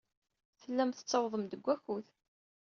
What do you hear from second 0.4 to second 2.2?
Tellam tettawḍem-d deg wakud.